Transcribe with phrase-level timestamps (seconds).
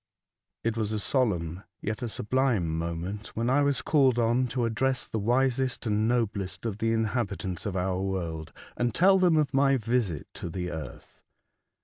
[0.63, 5.05] IT was a solemn yet a sublime moment when I was called on to address
[5.05, 9.77] the wisest and noblest of the inhabitants of our world, and tell them of my
[9.77, 11.21] visit to the earth.